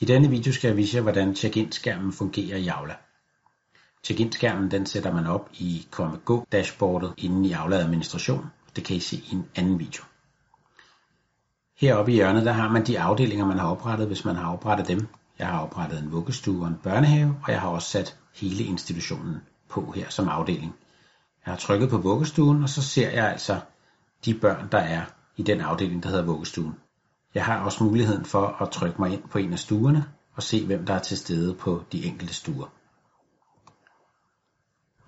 I 0.00 0.04
denne 0.04 0.30
video 0.30 0.52
skal 0.52 0.68
jeg 0.68 0.76
vise 0.76 0.96
jer, 0.96 1.02
hvordan 1.02 1.36
check-in-skærmen 1.36 2.12
fungerer 2.12 2.56
i 2.56 2.68
Aula. 2.68 2.94
Check-in-skærmen 4.04 4.70
den 4.70 4.86
sætter 4.86 5.14
man 5.14 5.26
op 5.26 5.50
i 5.52 5.86
Go 6.24 6.40
dashboardet 6.52 7.14
inde 7.16 7.48
i 7.48 7.52
Aula 7.52 7.76
Administration. 7.76 8.46
Det 8.76 8.84
kan 8.84 8.96
I 8.96 9.00
se 9.00 9.16
i 9.16 9.28
en 9.32 9.46
anden 9.54 9.78
video. 9.78 10.04
Heroppe 11.80 12.12
i 12.12 12.14
hjørnet 12.14 12.44
der 12.44 12.52
har 12.52 12.68
man 12.68 12.86
de 12.86 13.00
afdelinger, 13.00 13.46
man 13.46 13.58
har 13.58 13.70
oprettet, 13.70 14.06
hvis 14.06 14.24
man 14.24 14.36
har 14.36 14.52
oprettet 14.52 14.88
dem. 14.88 15.06
Jeg 15.38 15.46
har 15.46 15.60
oprettet 15.60 15.98
en 15.98 16.12
vuggestue 16.12 16.62
og 16.62 16.68
en 16.68 16.80
børnehave, 16.82 17.36
og 17.44 17.52
jeg 17.52 17.60
har 17.60 17.68
også 17.68 17.88
sat 17.88 18.16
hele 18.34 18.64
institutionen 18.64 19.36
på 19.68 19.92
her 19.96 20.10
som 20.10 20.28
afdeling. 20.28 20.74
Jeg 21.46 21.52
har 21.52 21.58
trykket 21.58 21.90
på 21.90 21.98
vuggestuen, 21.98 22.62
og 22.62 22.68
så 22.68 22.82
ser 22.82 23.10
jeg 23.10 23.30
altså 23.30 23.60
de 24.24 24.34
børn, 24.34 24.68
der 24.72 24.78
er 24.78 25.04
i 25.36 25.42
den 25.42 25.60
afdeling, 25.60 26.02
der 26.02 26.08
hedder 26.08 26.24
vuggestuen. 26.24 26.74
Jeg 27.34 27.44
har 27.44 27.64
også 27.64 27.84
muligheden 27.84 28.24
for 28.24 28.62
at 28.62 28.70
trykke 28.70 28.98
mig 28.98 29.12
ind 29.12 29.22
på 29.28 29.38
en 29.38 29.52
af 29.52 29.58
stuerne 29.58 30.04
og 30.34 30.42
se 30.42 30.66
hvem 30.66 30.86
der 30.86 30.94
er 30.94 30.98
til 30.98 31.16
stede 31.16 31.54
på 31.54 31.84
de 31.92 32.04
enkelte 32.04 32.34
stuer. 32.34 32.66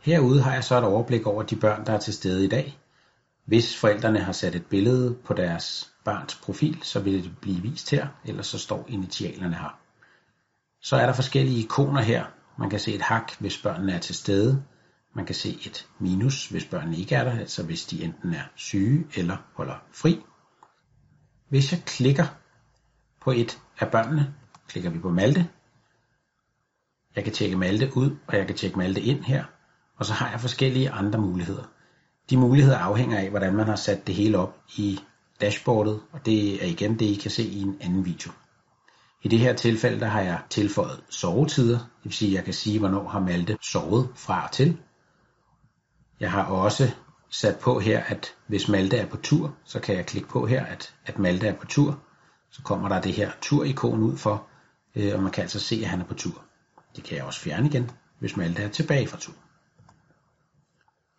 Herude 0.00 0.42
har 0.42 0.54
jeg 0.54 0.64
så 0.64 0.78
et 0.78 0.84
overblik 0.84 1.26
over 1.26 1.42
de 1.42 1.56
børn, 1.56 1.86
der 1.86 1.92
er 1.92 1.98
til 1.98 2.14
stede 2.14 2.44
i 2.44 2.48
dag. 2.48 2.78
Hvis 3.44 3.76
forældrene 3.76 4.18
har 4.18 4.32
sat 4.32 4.54
et 4.54 4.66
billede 4.66 5.14
på 5.24 5.34
deres 5.34 5.92
barns 6.04 6.34
profil, 6.34 6.78
så 6.82 7.00
vil 7.00 7.24
det 7.24 7.38
blive 7.40 7.62
vist 7.62 7.90
her, 7.90 8.08
ellers 8.24 8.46
så 8.46 8.58
står 8.58 8.84
initialerne 8.88 9.54
her. 9.54 9.78
Så 10.82 10.96
er 10.96 11.06
der 11.06 11.12
forskellige 11.12 11.58
ikoner 11.58 12.00
her. 12.00 12.24
Man 12.58 12.70
kan 12.70 12.80
se 12.80 12.94
et 12.94 13.02
hak, 13.02 13.32
hvis 13.38 13.62
børnene 13.62 13.92
er 13.92 13.98
til 13.98 14.14
stede. 14.14 14.64
Man 15.14 15.26
kan 15.26 15.34
se 15.34 15.48
et 15.48 15.88
minus, 15.98 16.48
hvis 16.48 16.64
børnene 16.64 16.96
ikke 16.96 17.14
er 17.14 17.24
der, 17.24 17.38
altså 17.38 17.62
hvis 17.62 17.86
de 17.86 18.04
enten 18.04 18.34
er 18.34 18.44
syge 18.54 19.06
eller 19.16 19.36
holder 19.54 19.76
fri. 19.92 20.22
Hvis 21.52 21.72
jeg 21.72 21.82
klikker 21.86 22.26
på 23.20 23.30
et 23.30 23.60
af 23.80 23.90
børnene, 23.90 24.34
klikker 24.68 24.90
vi 24.90 24.98
på 24.98 25.10
Malte. 25.10 25.48
Jeg 27.16 27.24
kan 27.24 27.32
tjekke 27.32 27.56
Malte 27.56 27.96
ud, 27.96 28.16
og 28.26 28.36
jeg 28.36 28.46
kan 28.46 28.56
tjekke 28.56 28.78
Malte 28.78 29.00
ind 29.00 29.24
her. 29.24 29.44
Og 29.96 30.06
så 30.06 30.12
har 30.12 30.30
jeg 30.30 30.40
forskellige 30.40 30.90
andre 30.90 31.18
muligheder. 31.18 31.64
De 32.30 32.36
muligheder 32.36 32.78
afhænger 32.78 33.18
af, 33.18 33.30
hvordan 33.30 33.54
man 33.54 33.66
har 33.66 33.76
sat 33.76 34.06
det 34.06 34.14
hele 34.14 34.38
op 34.38 34.56
i 34.76 35.00
dashboardet, 35.40 36.00
og 36.12 36.26
det 36.26 36.64
er 36.64 36.66
igen 36.66 36.98
det, 36.98 37.06
I 37.06 37.14
kan 37.14 37.30
se 37.30 37.42
i 37.42 37.60
en 37.60 37.76
anden 37.80 38.04
video. 38.04 38.32
I 39.22 39.28
det 39.28 39.38
her 39.38 39.52
tilfælde, 39.52 40.00
der 40.00 40.06
har 40.06 40.20
jeg 40.20 40.42
tilføjet 40.50 41.04
sovetider, 41.10 41.78
det 41.78 42.04
vil 42.04 42.12
sige, 42.12 42.30
at 42.30 42.34
jeg 42.34 42.44
kan 42.44 42.54
sige, 42.54 42.78
hvornår 42.78 43.08
har 43.08 43.20
Malte 43.20 43.58
sovet 43.62 44.08
fra 44.14 44.44
og 44.44 44.52
til. 44.52 44.78
Jeg 46.20 46.30
har 46.30 46.44
også 46.44 46.90
sat 47.32 47.58
på 47.58 47.80
her, 47.80 48.02
at 48.04 48.34
hvis 48.46 48.68
Malte 48.68 48.96
er 48.96 49.06
på 49.06 49.16
tur, 49.16 49.54
så 49.64 49.80
kan 49.80 49.96
jeg 49.96 50.06
klikke 50.06 50.28
på 50.28 50.46
her, 50.46 50.64
at, 50.64 50.94
at 51.06 51.18
Malte 51.18 51.46
er 51.46 51.54
på 51.54 51.66
tur. 51.66 51.98
Så 52.50 52.62
kommer 52.62 52.88
der 52.88 53.00
det 53.00 53.12
her 53.12 53.30
tur-ikon 53.40 54.02
ud 54.02 54.16
for, 54.16 54.46
øh, 54.96 55.14
og 55.14 55.22
man 55.22 55.32
kan 55.32 55.42
altså 55.42 55.60
se, 55.60 55.80
at 55.82 55.88
han 55.88 56.00
er 56.00 56.04
på 56.04 56.14
tur. 56.14 56.42
Det 56.96 57.04
kan 57.04 57.16
jeg 57.16 57.24
også 57.24 57.40
fjerne 57.40 57.66
igen, 57.66 57.90
hvis 58.18 58.36
Malte 58.36 58.62
er 58.62 58.68
tilbage 58.68 59.06
fra 59.06 59.18
tur. 59.18 59.34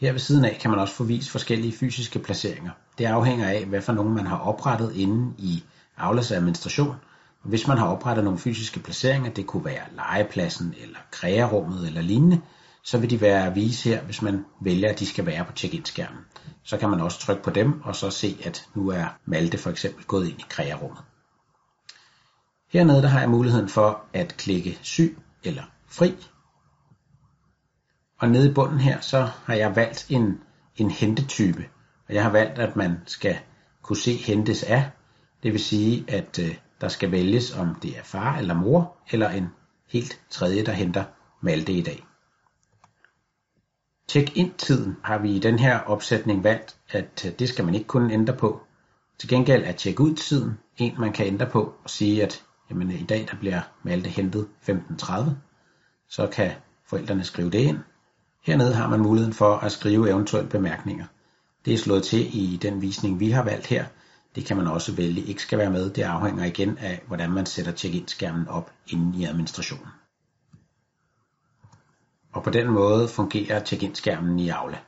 Her 0.00 0.12
ved 0.12 0.20
siden 0.20 0.44
af 0.44 0.58
kan 0.60 0.70
man 0.70 0.80
også 0.80 0.94
få 0.94 1.04
vist 1.04 1.30
forskellige 1.30 1.72
fysiske 1.72 2.18
placeringer. 2.18 2.70
Det 2.98 3.04
afhænger 3.04 3.48
af, 3.48 3.64
hvad 3.64 3.82
for 3.82 3.92
nogen 3.92 4.14
man 4.14 4.26
har 4.26 4.38
oprettet 4.38 4.94
inde 4.94 5.34
i 5.38 5.64
Aulas 5.96 6.30
administration. 6.30 6.96
Hvis 7.42 7.66
man 7.66 7.78
har 7.78 7.86
oprettet 7.86 8.24
nogle 8.24 8.38
fysiske 8.38 8.80
placeringer, 8.80 9.30
det 9.30 9.46
kunne 9.46 9.64
være 9.64 9.82
legepladsen 9.92 10.74
eller 10.82 10.98
krearummet 11.10 11.86
eller 11.86 12.02
lignende, 12.02 12.40
så 12.86 12.98
vil 12.98 13.10
de 13.10 13.20
være 13.20 13.46
at 13.46 13.54
vise 13.54 13.88
her, 13.88 14.02
hvis 14.02 14.22
man 14.22 14.44
vælger, 14.60 14.88
at 14.88 14.98
de 14.98 15.06
skal 15.06 15.26
være 15.26 15.44
på 15.44 15.52
check-in-skærmen. 15.52 16.20
Så 16.62 16.76
kan 16.76 16.90
man 16.90 17.00
også 17.00 17.20
trykke 17.20 17.42
på 17.42 17.50
dem, 17.50 17.82
og 17.82 17.96
så 17.96 18.10
se, 18.10 18.38
at 18.44 18.68
nu 18.74 18.88
er 18.88 19.06
Malte 19.24 19.58
for 19.58 19.70
eksempel 19.70 20.04
gået 20.04 20.28
ind 20.28 20.40
i 20.40 20.44
krearummet. 20.48 20.98
Hernede 22.72 23.02
der 23.02 23.08
har 23.08 23.20
jeg 23.20 23.30
muligheden 23.30 23.68
for 23.68 24.04
at 24.12 24.36
klikke 24.36 24.78
syg 24.82 25.18
eller 25.44 25.62
fri. 25.88 26.14
Og 28.18 28.28
nede 28.28 28.50
i 28.50 28.54
bunden 28.54 28.80
her, 28.80 29.00
så 29.00 29.28
har 29.44 29.54
jeg 29.54 29.76
valgt 29.76 30.06
en, 30.08 30.40
en 30.76 30.90
hentetype. 30.90 31.68
Og 32.08 32.14
jeg 32.14 32.22
har 32.22 32.30
valgt, 32.30 32.58
at 32.58 32.76
man 32.76 32.98
skal 33.06 33.38
kunne 33.82 33.96
se 33.96 34.12
hentes 34.12 34.62
af. 34.62 34.90
Det 35.42 35.52
vil 35.52 35.64
sige, 35.64 36.04
at 36.08 36.38
øh, 36.38 36.56
der 36.80 36.88
skal 36.88 37.10
vælges, 37.12 37.56
om 37.56 37.74
det 37.74 37.98
er 37.98 38.02
far 38.02 38.38
eller 38.38 38.54
mor, 38.54 38.96
eller 39.10 39.30
en 39.30 39.48
helt 39.88 40.20
tredje, 40.30 40.64
der 40.64 40.72
henter 40.72 41.04
Malte 41.40 41.72
i 41.72 41.82
dag. 41.82 42.06
Check-in-tiden 44.16 44.96
har 45.02 45.18
vi 45.18 45.30
i 45.30 45.38
den 45.38 45.58
her 45.58 45.78
opsætning 45.78 46.44
valgt, 46.44 46.76
at 46.90 47.24
øh, 47.26 47.32
det 47.38 47.48
skal 47.48 47.64
man 47.64 47.74
ikke 47.74 47.86
kunne 47.86 48.12
ændre 48.12 48.32
på. 48.32 48.60
Til 49.18 49.28
gengæld 49.28 49.64
er 49.64 49.72
check-ud-tiden 49.72 50.58
en, 50.78 50.94
man 50.98 51.12
kan 51.12 51.26
ændre 51.26 51.46
på 51.46 51.74
og 51.84 51.90
sige, 51.90 52.22
at 52.22 52.42
jamen, 52.70 52.90
i 52.90 53.02
dag 53.02 53.26
der 53.30 53.36
bliver 53.36 53.60
Malte 53.82 54.10
hentet 54.10 54.48
15.30. 54.68 55.30
Så 56.08 56.26
kan 56.26 56.50
forældrene 56.86 57.24
skrive 57.24 57.50
det 57.50 57.58
ind. 57.58 57.78
Hernede 58.42 58.74
har 58.74 58.88
man 58.88 59.00
muligheden 59.00 59.34
for 59.34 59.54
at 59.54 59.72
skrive 59.72 60.10
eventuelle 60.10 60.50
bemærkninger. 60.50 61.04
Det 61.64 61.74
er 61.74 61.78
slået 61.78 62.02
til 62.02 62.36
i 62.36 62.56
den 62.62 62.82
visning, 62.82 63.20
vi 63.20 63.30
har 63.30 63.44
valgt 63.44 63.66
her. 63.66 63.84
Det 64.34 64.44
kan 64.44 64.56
man 64.56 64.66
også 64.66 64.92
vælge 64.92 65.22
ikke 65.22 65.42
skal 65.42 65.58
være 65.58 65.70
med. 65.70 65.90
Det 65.90 66.02
afhænger 66.02 66.44
igen 66.44 66.78
af, 66.78 67.02
hvordan 67.06 67.30
man 67.30 67.46
sætter 67.46 67.72
check-in-skærmen 67.72 68.48
op 68.48 68.70
inde 68.88 69.18
i 69.18 69.24
administrationen 69.24 69.88
og 72.36 72.42
på 72.42 72.50
den 72.50 72.68
måde 72.68 73.08
fungerer 73.08 73.64
check-in-skærmen 73.64 74.38
i 74.38 74.48
Aula. 74.48 74.78